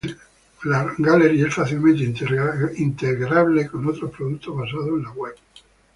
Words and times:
Gallery 1.03 1.43
es 1.43 1.53
fácilmente 1.53 2.03
integrable 2.81 3.67
con 3.69 3.87
otros 3.87 4.09
productos 4.09 4.57
basados 4.57 4.99
en 4.99 5.05
web. 5.15 5.35